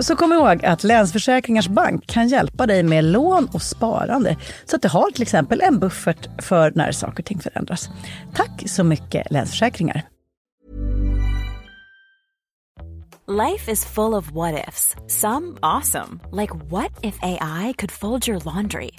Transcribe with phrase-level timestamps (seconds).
[0.00, 4.36] Så kom ihåg att Länsförsäkringars Bank kan hjälpa dig med lån och sparande.
[4.64, 7.90] Så att du har till exempel en buffert för när saker och ting förändras.
[8.34, 10.02] Tack så mycket Länsförsäkringar.
[13.30, 14.96] Life is full of what ifs.
[15.06, 18.90] Some awesome, like what if AI could fold your laundry?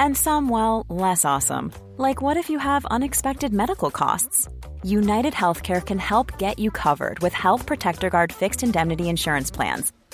[0.00, 4.48] And some, well, less awesome, like what if you have unexpected medical costs?
[4.82, 9.92] United Healthcare can help get you covered with Health Protector Guard fixed indemnity insurance plans.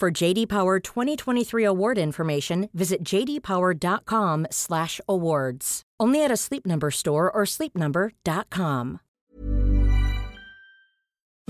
[0.00, 5.82] For JD Power 2023 award information, visit jdpower.com/awards.
[6.02, 8.98] Only at a Sleep Number store or sleepnumber.com.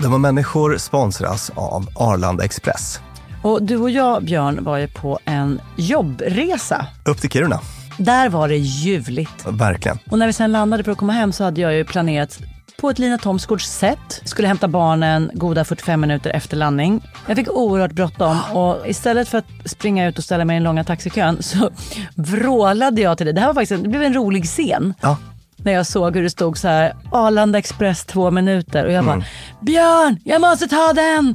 [0.01, 2.99] Dumma människor sponsras av Arlanda Express.
[3.43, 6.87] Och du och jag, Björn, var ju på en jobbresa.
[7.05, 7.59] Upp till Kiruna.
[7.99, 9.45] Där var det ljuvligt.
[9.47, 9.99] Verkligen.
[10.11, 12.39] Och när vi sen landade för att komma hem så hade jag ju planerat
[12.79, 14.21] på ett Lina Thomsgårds sätt.
[14.23, 17.07] Skulle hämta barnen goda 45 minuter efter landning.
[17.27, 20.63] Jag fick oerhört bråttom och istället för att springa ut och ställa mig i den
[20.63, 21.69] långa taxikön så
[22.15, 23.35] vrålade jag till dig.
[23.35, 24.93] Det här var faktiskt en, det blev en rolig scen.
[25.01, 25.17] Ja.
[25.63, 29.23] När jag såg hur det stod så här, Arlanda Express två minuter och jag bara,
[29.61, 31.29] Björn, jag måste ta den!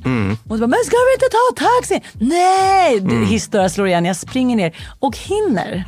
[0.48, 2.00] Och du bara, men ska vi inte ta taxi?
[2.14, 2.98] Nej!
[2.98, 3.26] Mm.
[3.26, 5.84] Historia slår igen, jag springer ner och hinner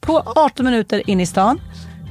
[0.00, 1.60] på 18 minuter in i stan,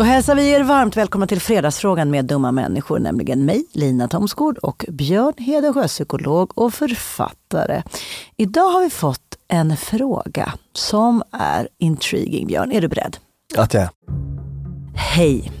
[0.00, 4.58] Då hälsar vi er varmt välkomna till Fredagsfrågan med dumma människor, nämligen mig, Lina Thomsgård
[4.58, 7.82] och Björn Hedensjö, psykolog och författare.
[8.36, 12.46] Idag har vi fått en fråga som är intriguing.
[12.46, 13.16] Björn, är du beredd?
[13.56, 13.88] Att jag
[14.94, 15.52] Hej!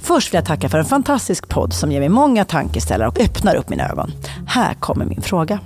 [0.00, 3.54] Först vill jag tacka för en fantastisk podd som ger mig många tankeställare och öppnar
[3.54, 4.10] upp mina ögon.
[4.46, 5.60] Här kommer min fråga.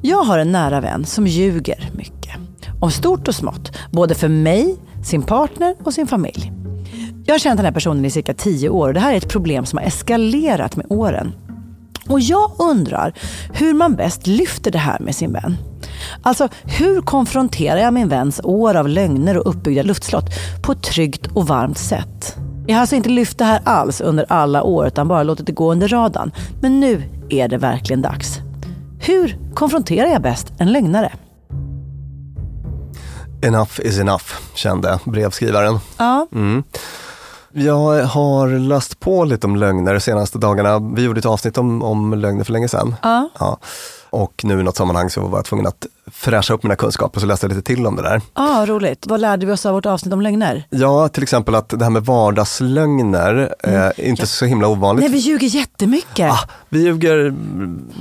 [0.00, 2.36] Jag har en nära vän som ljuger mycket.
[2.80, 6.52] Om stort och smått, både för mig, sin partner och sin familj.
[7.24, 9.28] Jag har känt den här personen i cirka tio år och det här är ett
[9.28, 11.32] problem som har eskalerat med åren.
[12.08, 13.14] Och jag undrar
[13.52, 15.56] hur man bäst lyfter det här med sin vän.
[16.22, 20.24] Alltså, hur konfronterar jag min väns år av lögner och uppbyggda luftslott
[20.62, 22.36] på ett tryggt och varmt sätt?
[22.66, 25.52] Jag har alltså inte lyft det här alls under alla år utan bara låtit det
[25.52, 26.32] gå under radarn.
[26.60, 28.38] Men nu är det verkligen dags.
[29.00, 31.12] Hur konfronterar jag bäst en lögnare?
[33.42, 34.24] Enough is enough,
[34.54, 35.78] kände brevskrivaren.
[35.98, 36.26] Ja,
[37.52, 40.78] Jag har läst på lite om lögner de senaste dagarna.
[40.94, 42.94] Vi gjorde ett avsnitt om, om lögner för länge sedan.
[43.02, 43.28] Ja.
[43.38, 43.58] Ja.
[44.12, 47.26] Och nu i något sammanhang så var jag tvungen att fräscha upp mina kunskaper, så
[47.26, 48.20] läste jag lite till om det där.
[48.32, 49.06] Ah, roligt.
[49.06, 50.66] Vad lärde vi oss av vårt avsnitt om lögner?
[50.70, 55.02] Ja, till exempel att det här med vardagslögner är inte så himla ovanligt.
[55.04, 56.30] Nej, vi ljuger jättemycket.
[56.32, 56.38] Ah,
[56.68, 57.34] vi ljuger,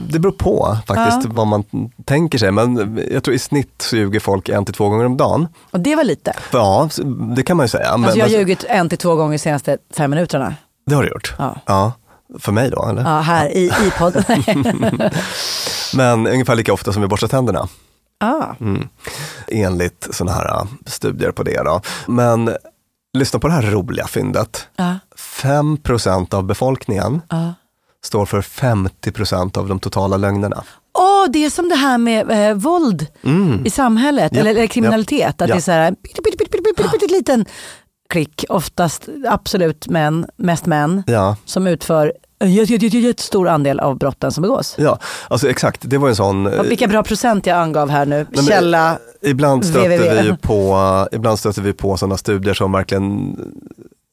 [0.10, 1.64] det beror på faktiskt vad man
[2.06, 5.18] tänker sig, men jag tror i snitt så ljuger folk en till två gånger om
[5.18, 5.48] dagen.
[5.72, 6.34] Och det var lite.
[6.52, 6.90] Ja,
[7.36, 7.98] det kan man ju säga.
[7.98, 10.56] Men, Alltså jag har men- ljugit en till två gånger de senaste fem minuterna.
[10.86, 11.36] Det har du gjort?
[11.66, 11.94] Ja.
[12.40, 13.02] För mig då, eller?
[13.02, 14.24] Ja, här i, i podden.
[15.94, 17.68] Men ungefär lika ofta som vi borstar tänderna.
[18.20, 18.46] ah.
[18.60, 18.88] Mm.
[19.48, 21.64] Enligt sådana här äh, studier på det.
[21.64, 21.82] Då.
[22.08, 22.56] Men
[23.14, 24.68] lyssna på det här roliga fyndet.
[24.76, 25.00] Ja.
[25.18, 25.78] 5
[26.32, 27.54] av befolkningen Ja.
[28.04, 30.64] står för 50% av de totala lögnerna.
[30.98, 33.08] Åh, det är som det här med eh, våld
[33.66, 35.42] i samhället, Japp, eller, eller kriminalitet.
[35.42, 37.46] Att det är så här, pytte, pytte, pytte, pytte, pytte, pytte, liten
[38.12, 43.80] klick, oftast absolut män, mest män, Ja, som utför en jät- jät- jät- jättestor andel
[43.80, 44.76] av brotten som begås.
[44.78, 45.82] ja, alltså exakt.
[45.84, 46.50] Det var en sån...
[46.70, 48.26] Vilka bra procent jag angav här nu.
[48.32, 50.22] men- Källa, Ibland stöter www.
[50.32, 53.36] vi på, ibland stöter vi på sådana studier som verkligen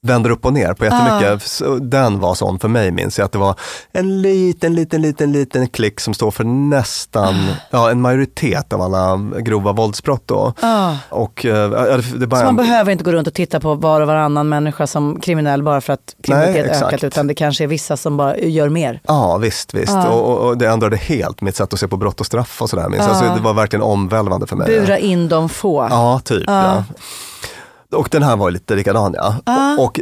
[0.07, 1.63] vänder upp och ner på jättemycket.
[1.63, 1.75] Ah.
[1.81, 3.55] Den var sån för mig minns jag, att det var
[3.93, 7.55] en liten, liten, liten, liten klick som står för nästan, Ah.
[7.71, 10.53] ja en majoritet av alla grova våldsbrott då.
[10.61, 10.95] ah.
[11.09, 14.01] Och eh, ja, det, bara Så man behöver inte gå runt och titta på var
[14.01, 17.69] och varannan människa som kriminell bara för att kriminalitet Nej, ökat, utan det kanske är
[17.69, 19.01] vissa som bara gör mer.
[19.05, 19.93] Ja visst, visst.
[19.93, 20.09] Ja.
[20.09, 22.89] Och, och, det ändrade helt mitt sätt att se på brott och straff och sådär.
[22.89, 23.03] minns.
[23.07, 24.67] Alltså, det var verkligen omvälvande för mig.
[24.67, 25.87] Bura in de få.
[25.91, 26.45] Ja, typ.
[26.47, 26.85] Ja.
[27.93, 29.37] Och den här var lite likadan ja.
[29.79, 30.01] Och, och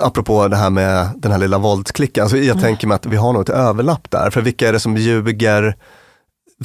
[0.00, 3.32] apropå det här med den här lilla våldsklicken, alltså jag tänker mig att vi har
[3.32, 4.30] nog ett överlapp där.
[4.30, 5.76] För vilka är det som ljuger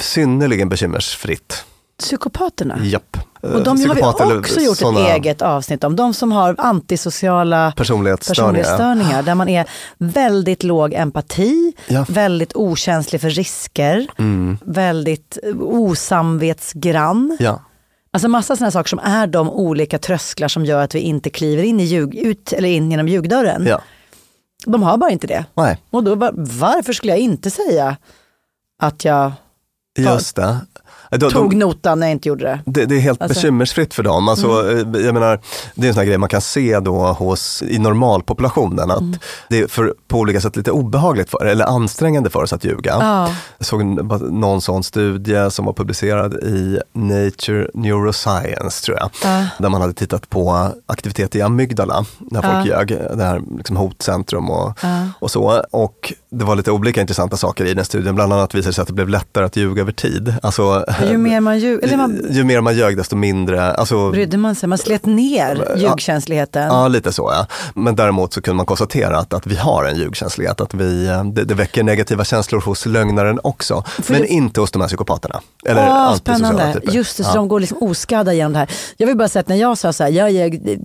[0.00, 1.64] synnerligen bekymmersfritt?
[1.98, 2.78] Psykopaterna.
[2.82, 3.16] Japp.
[3.40, 5.96] Och de har vi också gjort såna ett eget avsnitt om.
[5.96, 8.62] De som har antisociala Personlighetsstörningar.
[8.62, 9.22] personlighetsstörningar.
[9.22, 9.66] Där man är
[9.98, 12.04] väldigt låg empati, Ja.
[12.08, 14.06] väldigt okänslig för risker,
[14.64, 17.36] väldigt eh, osamvetsgrann.
[17.40, 17.60] Ja.
[18.16, 21.62] Alltså massa sådana saker som är de olika trösklar som gör att vi inte kliver
[21.62, 23.66] in, i ljug, ut, eller in genom ljugdörren.
[23.66, 23.80] ja.
[24.66, 25.44] De har bara inte det.
[25.54, 27.96] Nej, Och då bara, varför skulle jag inte säga
[28.82, 29.32] att jag
[29.98, 30.56] just det.
[31.10, 32.60] De, tog notan när jag inte gjorde det?
[32.66, 34.28] det, det är helt Alltså- bekymmersfritt för dem.
[34.28, 34.94] Alltså, Mm.
[34.94, 35.40] eh, jag menar,
[35.74, 39.18] det är en sån här grej man kan se då hos, i normalpopulationen, att Mm.
[39.48, 42.96] det är för, på olika sätt lite obehagligt för eller ansträngande för oss att ljuga.
[43.00, 43.30] Ja.
[43.58, 43.84] Jag såg
[44.32, 49.10] någon sån studie som var publicerad i Nature Neuroscience tror jag.
[49.24, 49.46] Ja.
[49.58, 54.50] Där man hade tittat på aktivitet i amygdala när folk ljög, det här liksom hotcentrum
[54.50, 54.78] och,
[55.18, 55.62] och så.
[55.70, 58.82] Och det var lite olika intressanta saker i den studien, bland annat visade det sig
[58.82, 60.34] att det blev lättare att ljuga över tid.
[60.42, 64.36] Alltså, Ju mer man ljuger, eller man ju mer man ljög desto mindre, alltså, brydde
[64.36, 66.66] man sig, man slet ner ljugkänsligheten.
[66.66, 67.46] Ja, lite så ja.
[67.74, 71.24] Men däremot så kunde man konstatera att, att vi har en ljugkänslighet, att vi, eh,
[71.24, 73.84] det, det väcker negativa känslor hos lögnaren också.
[74.08, 75.40] men det- inte hos de här psykopaterna.
[75.66, 76.80] Eller Åh, antisociala spännande.
[76.80, 76.92] typer.
[76.92, 77.34] Just det, så ja.
[77.34, 78.70] de går liksom oskadda genom det här.
[78.96, 80.78] Jag vill bara säga att när jag sa så här, jag ljög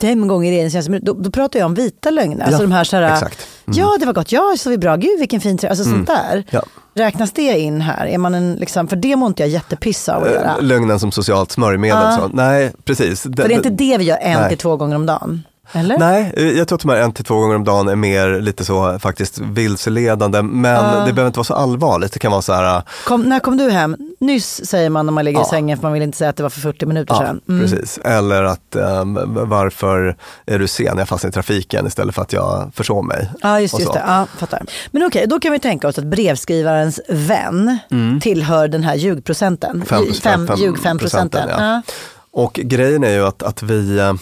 [0.00, 2.44] fem gånger i en känns då, då pratar jag om vita lögner.
[2.44, 3.46] Alltså Ja, de här så här, exakt.
[3.66, 3.78] Mm.
[3.78, 6.44] ja det var gott, ja så vi bra, gud vilken fin tröja, alltså sånt där.
[6.50, 6.62] Ja.
[6.94, 8.06] Räknas det in här?
[8.06, 10.56] Är man en, liksom, för det mår inte jag jättepiss av att göra.
[10.56, 12.12] Eh, Lögnen som socialt smörjmedel.
[12.16, 12.28] Så.
[12.32, 13.22] Nej, precis.
[13.22, 14.48] För det är inte det vi gör en Nej.
[14.48, 15.42] till två gånger om dagen.
[15.72, 15.98] Eller?
[15.98, 18.64] Nej, jag tror att de här en till två gånger om dagen är mer lite
[18.64, 20.42] så faktiskt vilseledande.
[20.42, 22.12] Men det behöver inte vara så allvarligt.
[22.12, 23.96] Det kan vara så här, eh, Kom, när kom du hem?
[24.20, 25.50] Nyss säger man när man ligger i Ja.
[25.50, 27.40] sängen för man vill inte säga att det var för 40 minuter ja, sedan.
[27.48, 27.60] Mm.
[27.62, 27.98] precis.
[28.04, 29.04] Eller att eh,
[29.46, 30.98] varför är du sen?
[30.98, 33.30] Jag fastnade i trafiken istället för att jag försov mig.
[33.42, 34.02] Ja, just, just det.
[34.06, 34.62] Ja, fattar.
[34.90, 37.78] Men okej, då kan vi tänka oss att brevskrivarens vän
[38.22, 39.70] tillhör den här ljugprocenten.
[39.70, 39.86] Mm.
[39.86, 41.48] Fem- Fem, fem- ljug 5 procenten.
[41.58, 41.82] Ja.
[42.30, 44.12] Och grejen är ju att, att vi, eh,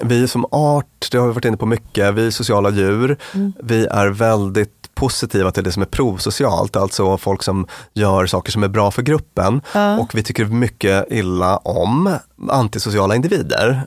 [0.00, 3.52] vi som art, det har vi varit inne på mycket, vi är sociala djur, Mm.
[3.62, 8.62] vi är väldigt positiva till det som är provsocialt, alltså folk som gör saker som
[8.62, 9.60] är bra för gruppen.
[10.00, 12.14] Och vi tycker mycket illa om
[12.50, 13.82] antisociala individer.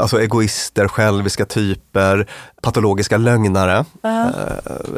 [0.00, 2.26] Alltså egoister, själviska typer,
[2.62, 4.26] patologiska lögnare eh,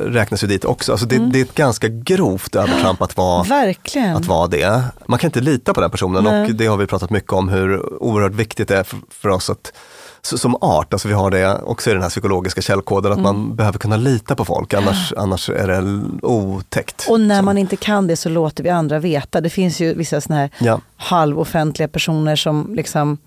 [0.07, 0.93] räknas ju dit också.
[0.93, 1.33] Alltså det, Mm.
[1.33, 4.17] det är ett ganska grovt övertramp att vara Verkligen.
[4.17, 4.83] att vara det.
[5.07, 8.03] Man kan inte lita på den personen och det har vi pratat mycket om hur
[8.03, 9.73] oerhört viktigt det är för, för oss att
[10.23, 13.37] som art, alltså vi har det också i den här psykologiska källkoden, att Mm.
[13.37, 17.07] man behöver kunna lita på folk, annars, annars är det otäckt.
[17.11, 17.45] Och när Så.
[17.45, 19.41] man inte kan det så låter vi andra veta.
[19.41, 20.81] Det finns ju vissa såna här Ja.
[20.97, 23.19] halvoffentliga personer som liksom,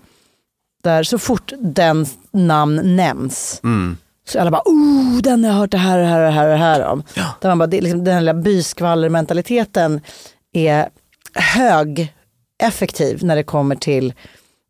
[0.84, 3.98] där så fort den namn nämns Mm.
[4.30, 6.32] så alla bara, oh, den har jag hört det här och det här och det
[6.34, 7.04] här, och det här om.
[7.42, 10.02] Där man bara, det, liksom, den här lilla byskvallermentaliteten
[10.54, 10.90] är
[11.34, 12.14] hög
[12.64, 14.14] effektiv när det kommer till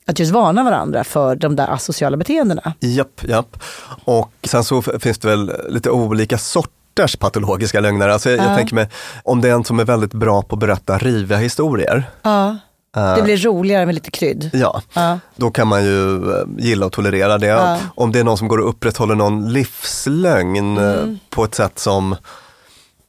[0.06, 2.74] att just varna varandra för de där asociala beteendena.
[2.80, 3.58] Japp, japp.
[4.06, 8.10] Och sen så finns det väl lite olika sorters patologiska lögner.
[8.10, 8.90] Alltså jag, jag tänker mig,
[9.24, 12.04] om det är en som är väldigt bra på att berätta riviga historier.
[12.22, 12.58] Ja.
[12.94, 14.50] Det blir roligare med lite krydd.
[14.54, 15.20] Ja, Ja.
[15.36, 17.48] då kan man ju eh, gilla och tolerera det.
[17.48, 17.78] Ja.
[17.96, 21.20] Om det är någon som går och upprätthåller någon livslögn eh, Mm.
[21.30, 22.16] på ett sätt som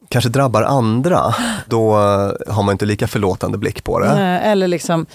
[0.09, 1.35] kanske drabbar andra,
[1.67, 4.07] då eh, har man inte lika förlåtande blick på det.
[4.07, 5.07] Eh, Eller liksom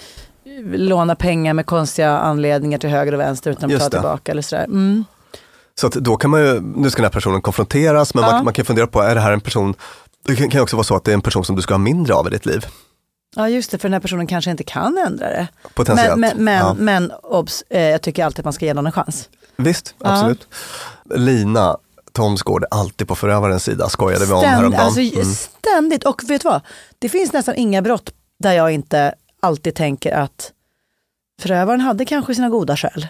[0.64, 3.96] låna pengar med konstiga anledningar till höger och vänster utan att Just ta det.
[3.96, 4.32] tillbaka.
[4.32, 4.64] Eller sådär.
[4.64, 5.04] Mm.
[5.80, 8.30] Så då kan man ju, nu ska den här personen konfronteras, men Ja.
[8.30, 9.74] man, man kan fundera på, är det här en person,
[10.26, 11.78] det kan ju också vara så att det är en person som du ska ha
[11.78, 12.66] mindre av i ditt liv.
[13.36, 15.48] Ja just det, för den här personen kanske inte kan ändra det.
[15.74, 16.16] Potentiellt.
[16.18, 16.74] Men, men, men, Ja.
[16.78, 19.28] men obs, eh, jag tycker alltid att man ska ge någon en chans.
[19.56, 20.48] Visst, absolut.
[21.14, 21.76] Lina
[22.12, 24.84] Thomsgård är alltid på förövarens sida, skojade vi om Ständ, häromdagen.
[24.84, 25.24] alltså, Mm.
[25.34, 26.60] Ständigt, och vet du vad?
[26.98, 28.10] Det finns nästan inga brott
[28.42, 30.52] där jag inte alltid tänker att
[31.42, 33.06] förövaren hade kanske sina goda skäl.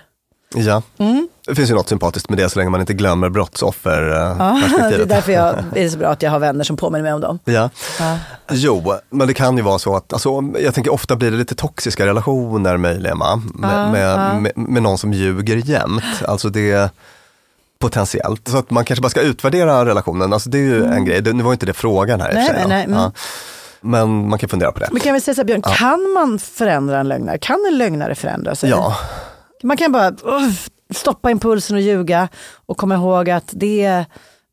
[0.55, 1.29] Ja, Mm.
[1.47, 4.91] det finns ju något sympatiskt med det så länge man inte glömmer Ja, brottsofferperspektivet.
[4.99, 7.13] det är därför jag, det är så bra att jag har vänner som påminner mig
[7.13, 7.39] om dem.
[7.45, 7.71] Ja.
[7.99, 8.19] Ja.
[8.51, 11.55] Jo, men det kan ju vara så att, alltså, jag tänker ofta blir det lite
[11.55, 13.19] toxiska relationer möjligen?
[13.19, 14.41] Med, Ja, med, ja.
[14.41, 16.05] Med, med någon som ljuger jämt.
[16.29, 16.91] Alltså det
[17.79, 18.49] potentiellt.
[18.49, 21.21] Så att man kanske bara ska utvärdera relationen, alltså det är ju en grej.
[21.23, 22.47] Det, nu var inte det frågan här i och Mm.
[22.47, 22.69] För sig.
[22.69, 23.11] nej, nej, mm.
[23.81, 23.89] Ja.
[23.89, 24.89] Men man kan fundera på det.
[24.93, 27.39] Men kan vi säga så här, Björn, kan man förändra en lögnare?
[27.39, 28.71] Kan en lögnare förändra sig?
[28.71, 28.97] Ja,
[29.63, 32.29] Man kan bara uff, stoppa impulsen och ljuga
[32.67, 34.05] och komma ihåg att det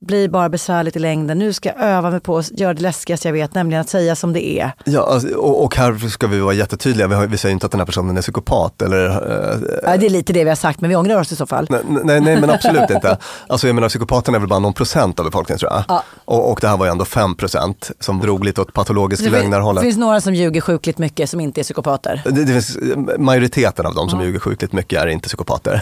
[0.05, 1.39] blir bara besvärligt i längden.
[1.39, 4.15] Nu ska jag öva mig på att göra det läskigaste jag vet, nämligen att säga
[4.15, 4.71] som det är.
[4.83, 7.07] ja alltså, och, och här ska vi vara jättetydliga.
[7.07, 10.05] Vi, har, vi säger inte att den här personen är psykopat eller eh, Ja, det
[10.05, 11.67] är lite det vi har sagt, men vi ångrar oss i så fall.
[11.69, 13.17] Nej, nej, nej men absolut inte.
[13.47, 15.83] Alltså jag menar psykopaterna är väl bara någon procent av befolkningen tror jag.
[15.87, 16.03] Ja.
[16.25, 19.29] Och, och det här var ju ändå 5 procent som drog lite åt patologisk Det
[19.29, 19.83] fin- lögnarhållet.
[19.83, 22.21] finns några som ljuger sjukligt mycket som inte är psykopater.
[22.25, 22.77] Det, det finns,
[23.17, 25.81] majoriteten av de som ljuger sjukligt mycket är inte psykopater.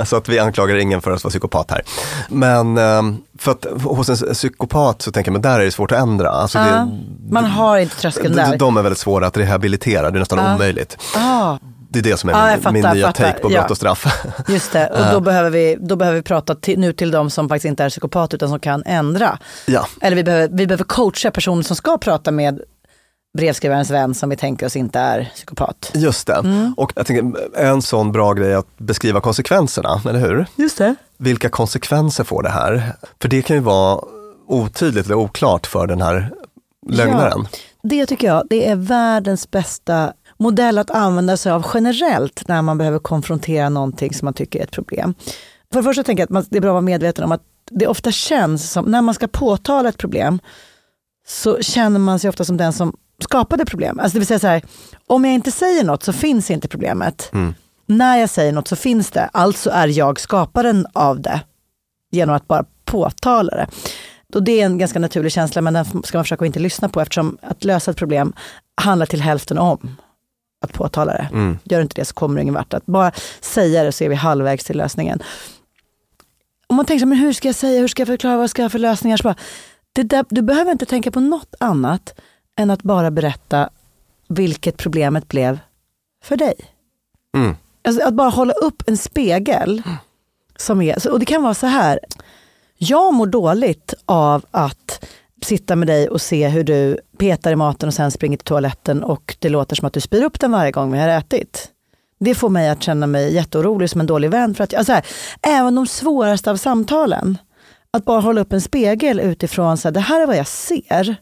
[0.04, 1.82] så att vi anklagar ingen för att vara psykopat här.
[2.28, 2.87] Men eh,
[3.38, 6.30] för att hos en psykopat så tänker men där är det svårt att ändra.
[6.30, 6.88] Alltså Ja, det,
[7.32, 8.56] man har inte tröskeln där.
[8.58, 10.54] de är väldigt svåra att rehabilitera, det är nästan Ja.
[10.54, 10.96] omöjligt.
[11.16, 11.58] Ah,
[11.90, 13.24] Det är det som är Ja, min, fattar, min nya fattar.
[13.24, 13.60] take på Ja.
[13.60, 14.24] brott och straff.
[14.48, 17.48] just det, och då behöver vi, då behöver vi prata till, nu till de som
[17.48, 19.38] faktiskt inte är psykopat utan som kan ändra.
[19.66, 19.86] ja.
[20.00, 22.60] Eller vi behöver, vi behöver coacha personer som ska prata med
[23.36, 25.90] brevskrivarens vän som vi tänker oss inte är psykopat.
[25.94, 26.34] Just det.
[26.34, 26.74] Mm.
[26.76, 30.46] Och jag tänker, en sån bra grej att beskriva konsekvenserna, eller hur?
[30.56, 30.94] Just det.
[31.16, 32.92] Vilka konsekvenser får det här?
[33.22, 34.00] För det kan ju vara
[34.46, 36.32] otydligt eller oklart för den här
[36.88, 37.48] lögnaren.
[37.82, 42.78] Det tycker jag, det är världens bästa modell att använda sig av generellt när man
[42.78, 45.14] behöver konfrontera någonting som man tycker är ett problem.
[45.72, 47.42] För det första tänker jag att man, det är bra att vara medveten om att
[47.70, 50.40] det ofta känns som, när man ska påtala ett problem,
[51.26, 53.98] så känner man sig ofta som den som skapade problem.
[54.00, 54.62] Alltså det vill säga så här,
[55.06, 57.30] om jag inte säger något så finns inte problemet.
[57.86, 61.40] När jag säger något så finns det, alltså är jag skaparen av det.
[62.10, 63.66] Genom att bara påtala det.
[64.34, 67.00] Och det är en ganska naturlig känsla, men den ska man försöka inte lyssna på
[67.00, 68.32] eftersom att lösa ett problem
[68.80, 69.96] handlar till hälften om
[70.60, 71.28] att påtala det.
[71.32, 71.58] Mm.
[71.64, 72.74] Gör inte det så kommer du ingen vart.
[72.74, 75.22] Att bara säga det så är vi halvvägs till lösningen.
[76.66, 78.62] Om man tänker så men hur ska jag säga, hur ska jag förklara, vad ska
[78.62, 79.16] jag ha för lösningar?
[79.16, 79.36] Så bara,
[79.92, 82.20] det där, du behöver inte tänka på något annat
[82.58, 83.70] än att bara berätta
[84.28, 85.58] vilket problemet blev
[86.24, 86.54] för dig.
[87.36, 87.56] Mm.
[87.84, 89.82] Alltså att bara hålla upp en spegel.
[90.56, 92.00] Som är, och det kan vara så här.
[92.76, 95.04] Jag mår dåligt av att
[95.42, 99.02] sitta med dig och se hur du petar i maten och sen springer till toaletten
[99.02, 101.68] och det låter som att du spyr upp den varje gång vi har ätit.
[102.20, 104.54] Det får mig att känna mig jätteorolig som en dålig vän.
[104.54, 105.06] För att, alltså här,
[105.42, 107.38] även de svåraste av samtalen,
[107.90, 111.16] att bara hålla upp en spegel utifrån, så här, det här är vad jag ser.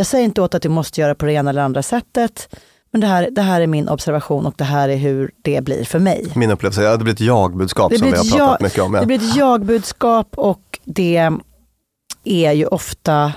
[0.00, 2.56] Jag säger inte åt att du måste göra på det ena eller andra sättet,
[2.90, 5.84] men det här, det här är min observation och det här är hur det blir
[5.84, 6.32] för mig.
[6.36, 8.94] Min upplevelse att det blir ett jag-budskap som vi har pratat jag- mycket om.
[8.94, 9.00] Ja.
[9.00, 11.30] Det blir ett jag-budskap och det
[12.24, 13.32] är ju ofta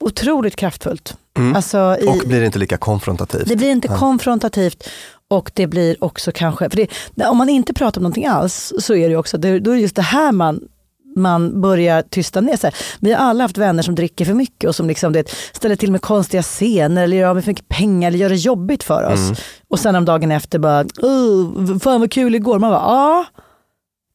[0.00, 1.16] otroligt kraftfullt.
[1.38, 1.56] Mm.
[1.56, 3.48] Alltså i, Och blir inte lika konfrontativt.
[3.48, 4.88] det blir inte konfrontativt
[5.28, 8.94] och det blir också kanske, för det, om man inte pratar om någonting alls så
[8.94, 10.60] är det ju också, det, då är det just det här man
[11.16, 12.72] man börjar tysta ner sig.
[13.00, 15.92] Vi har alla haft vänner som dricker för mycket och som liksom, det, ställer till
[15.92, 19.12] med konstiga scener eller gör av med för mycket pengar eller gör det jobbigt för
[19.12, 19.32] oss.
[19.68, 22.58] Och sen om dagen efter bara, "Åh, fan vad kul igår.
[22.58, 23.24] Man bara, ja.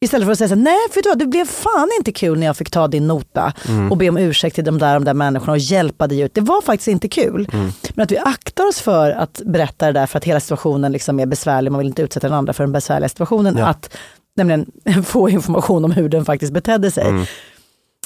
[0.03, 2.45] Istället för att säga så här, nej för du, det blev fan inte kul när
[2.47, 3.53] jag fick ta din nota
[3.91, 6.33] och be om ursäkt till de där, de där människorna och hjälpa dig ut.
[6.33, 7.47] Det var faktiskt inte kul.
[7.93, 11.19] Men att vi aktar oss för att berätta det där för att hela situationen liksom
[11.19, 13.57] är besvärlig, man vill inte utsätta den andra för den besvärliga situationen.
[13.57, 13.65] Ja.
[13.65, 13.97] Att
[14.36, 14.72] nämligen
[15.06, 17.06] få information om hur den faktiskt betedde sig.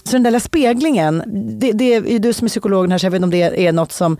[0.03, 1.23] Så den där lilla speglingen,
[1.59, 3.71] det, det är du som är psykologen här så jag vet inte om det är
[3.71, 4.17] något som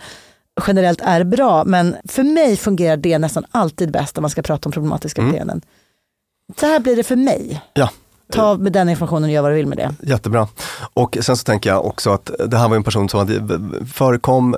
[0.68, 4.68] generellt är bra, men för mig fungerar det nästan alltid bäst om man ska prata
[4.70, 5.32] om problematiska Mm.
[5.32, 5.62] beteenden.
[6.60, 7.62] Så här blir det för mig.
[7.74, 7.90] Ja,
[8.32, 9.96] Ta med den informationen och gör vad du vill med det.
[10.02, 10.48] jättebra.
[10.94, 13.60] Och sen så tänker jag också att det här var en person som hade,
[13.94, 14.56] förekom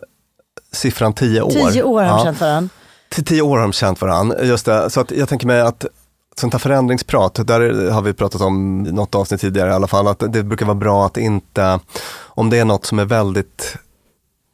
[0.72, 1.50] siffran 10 år.
[1.72, 2.24] Tio år har de Ja.
[2.24, 2.70] känt varandra.
[3.10, 4.90] Till tio år har de känt varandra, just det.
[4.90, 5.86] Så att jag tänker mig att
[6.39, 10.23] sånt här förändringsprat, där har vi pratat om något avsnitt tidigare i alla fall, att
[10.34, 11.80] det brukar vara bra att inte,
[12.26, 13.76] om det är något som är väldigt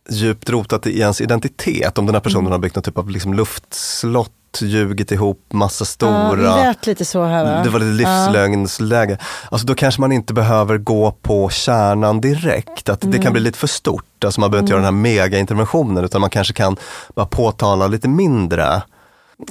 [0.10, 2.52] djupt rotat i ens identitet, om den här personen Mm.
[2.52, 7.06] har byggt någon typ av liksom luftslott, ljugit ihop massa Ja, stora, det lät lite
[7.06, 7.64] så här va?
[7.64, 9.18] det var lite livslögnsläge.
[9.52, 13.22] Alltså då kanske man inte behöver gå på kärnan direkt, att det Mm.
[13.22, 14.24] kan bli lite för stort.
[14.26, 16.78] Alltså man behöver inte göra den här mega-interventionen utan man kanske kan
[17.16, 18.82] bara påtala lite mindre.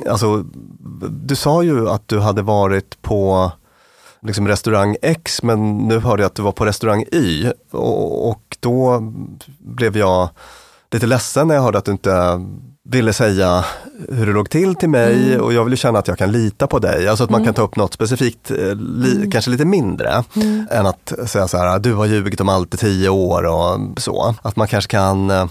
[0.08, 0.44] Alltså,
[1.10, 3.52] du sa ju att du hade varit på
[4.22, 7.50] liksom restaurang X men nu hörde jag att du var på restaurang Y.
[7.70, 9.00] Och, och då
[9.58, 10.28] blev jag
[10.90, 12.40] lite ledsen när jag hörde att du inte
[12.84, 13.64] ville säga
[14.08, 15.38] hur det låg till till mig.
[15.38, 17.08] Och jag vill ju känna att jag kan lita på dig.
[17.08, 20.24] Alltså att man kan ta upp något specifikt, eh, li, kanske lite mindre,
[20.70, 24.34] än att säga så här, du har ljugit om allt i tio år och så.
[24.42, 25.46] Att man kanske kan eh,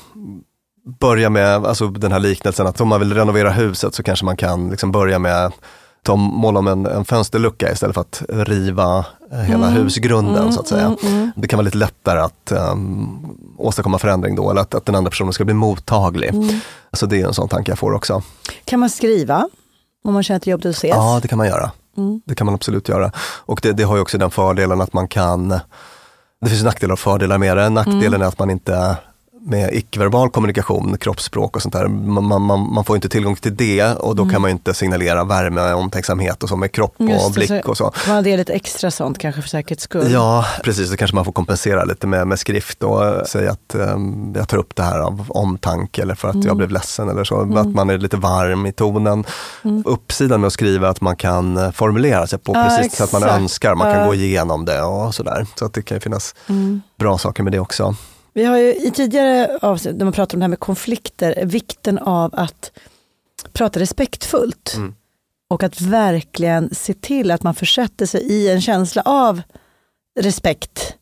[1.00, 4.38] börja med alltså den här liknelsen att om man vill renovera huset så kanske man
[4.38, 5.52] kan liksom börja med
[6.04, 10.68] ta mål om en, en fönsterlucka istället för att riva eh, hela husgrunden så att
[10.68, 10.96] säga.
[11.36, 15.10] Det kan vara lite lättare att um, åstadkomma förändring då eller att, att den andra
[15.10, 16.34] personen ska bli mottaglig.
[16.94, 18.24] Så det är en sån tanke jag får också.
[18.66, 19.50] Kan man skriva
[20.04, 20.90] om man känner att det är jobbigt att ses?
[20.90, 21.72] Ja, det kan man göra.
[22.26, 23.12] Det kan man absolut göra.
[23.18, 25.50] Och det, det har ju också den fördelen att man kan,
[26.42, 27.70] det finns nackdelar och fördelar med det.
[27.70, 28.98] Nackdelen är att man inte
[29.44, 33.84] med icke-verbal kommunikation, kroppsspråk och sånt där, man, man, man får inte tillgång till det
[33.84, 37.48] och då kan man inte signalera värme, omtänksamhet och så med kropp Just och det,
[37.48, 37.92] blick och så.
[38.08, 40.12] Man ha det lite extra sånt kanske för säkerhets skull?
[40.12, 40.90] Ja, precis.
[40.90, 44.48] Det kanske man får kompensera lite med, med skrift och eh, säga att ehm, jag
[44.48, 47.58] tar upp det här av omtanke eller för att jag blev ledsen eller så.
[47.58, 49.26] Att man är lite varm i tonen.
[49.86, 53.04] Uppsidan med att skriva är att man kan eh, formulera sig på Ja, precis så
[53.04, 53.42] att man exakt.
[53.42, 53.76] önskar.
[53.76, 54.08] Man kan Ja.
[54.08, 55.46] gå igenom det och sådär.
[55.56, 56.36] Så att det kan finnas
[57.00, 57.96] bra saker med det också.
[58.34, 61.98] Vi har ju i tidigare avsnitt, när man pratar om det här med konflikter, vikten
[61.98, 62.72] av att
[63.54, 64.74] prata respektfullt.
[64.76, 64.96] Mm.
[65.50, 69.42] Och att verkligen se till att man försätter sig i en känsla av
[70.20, 70.96] respekt.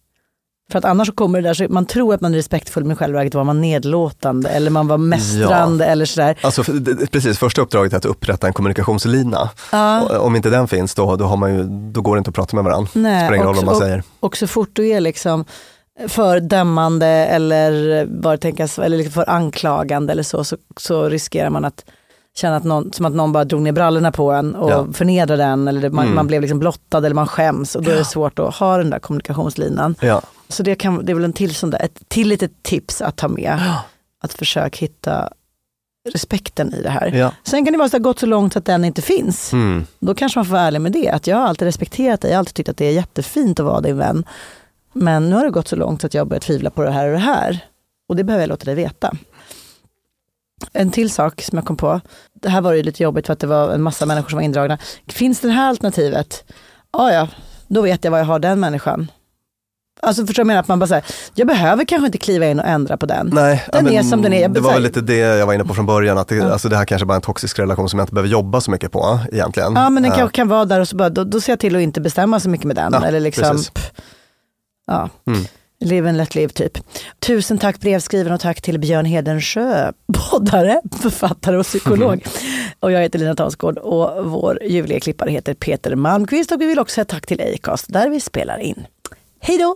[0.72, 2.96] För att annars så kommer det där, så man tror att man är respektfull men
[2.96, 6.38] själva verket var man nedlåtande eller man var mästrande eller sådär.
[6.42, 6.64] Alltså,
[7.12, 9.50] precis, första uppdraget är att upprätta en kommunikationslina.
[9.72, 10.20] Ja.
[10.20, 12.56] Om inte den finns då, då, har man ju, då går det inte att prata
[12.56, 12.90] med varandra.
[12.94, 14.04] Nej, Spelar ingen roll vad man och- säger.
[14.20, 15.46] Och så fort du är liksom
[16.08, 21.66] för dömande eller vad tänkas, eller liksom för anklagande eller så, så, så riskerar man
[21.66, 21.86] att
[22.36, 24.88] känna att någon, som att någon bara drog ner brallorna på en och Ja.
[24.94, 26.16] förnedrade den eller det, man, Mm.
[26.16, 28.90] man blev liksom blottad eller man skäms och då är det svårt att ha den
[28.90, 29.96] där kommunikationslinan.
[30.02, 30.22] Ja.
[30.50, 33.16] Så det, kan, det är väl en till, sån där, ett till litet tips att
[33.16, 33.60] ta med.
[34.24, 35.30] Att försöka hitta
[36.10, 37.08] respekten i det här.
[37.12, 37.32] Ja.
[37.44, 39.54] Sen kan det vara så att det har gått så långt att den inte finns.
[39.54, 39.86] Mm.
[40.00, 41.10] Då kanske man får vara ärlig med det.
[41.10, 43.66] Att jag har alltid respekterat dig, jag har alltid tyckt att det är jättefint att
[43.66, 44.24] vara din vän.
[45.00, 47.06] Men nu har det gått så långt så att jag börjar tvivla på det här
[47.08, 47.60] och det här.
[48.10, 49.14] Och det behöver jag låta dig veta.
[50.74, 52.02] En till sak som jag kom på.
[52.42, 54.44] Det här var ju lite jobbigt för att det var en massa människor som var
[54.44, 54.78] indragna.
[55.08, 56.44] Finns det här alternativet?
[56.94, 57.28] Ja, ja,
[57.68, 59.12] då vet jag var jag har den människan.
[60.02, 60.60] Alltså förstår du vad jag menar?
[60.62, 63.30] Att man bara säger, jag behöver kanske inte kliva in och ändra på den.
[63.34, 64.42] Nej, Den ja, är men som den är.
[64.42, 66.52] Jag Det var väl lite det jag var inne på från början, att det, Ja.
[66.52, 68.72] alltså det här kanske bara är en toxisk relation som jag inte behöver jobba så
[68.72, 69.74] mycket på egentligen.
[69.76, 71.76] Ja men den kanske kan vara där och så bara, då, då ser jag till
[71.76, 72.94] att inte bestämma så mycket med den.
[72.94, 73.70] Ja, Eller liksom, precis.
[73.70, 73.92] pff,
[74.90, 75.46] ja, Mm.
[75.80, 76.78] live and let live typ.
[77.20, 79.92] Tusen tack brevskrivaren och tack till Björn Hedensjö,
[80.32, 82.26] poddare, författare och psykolog.
[82.80, 86.80] och jag heter Lina Tansgård och vår ljuvliga klippare heter Peter Malmqvist och vi vill
[86.80, 88.86] också säga tack till Acast där vi spelar in.
[89.42, 89.76] Hej då!